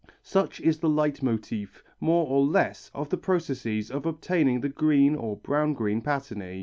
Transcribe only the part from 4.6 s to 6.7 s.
the green or brown green patinæ.